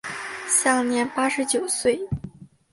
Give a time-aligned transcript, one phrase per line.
[0.47, 2.07] 享年八十九岁。